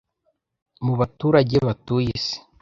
[0.85, 2.37] mu baturage batuye isi,